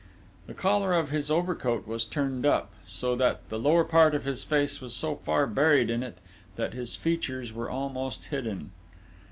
[0.47, 4.43] The collar of his overcoat was turned up, so that the lower part of his
[4.43, 6.17] face was so far buried in it
[6.55, 8.71] that his features were almost hidden.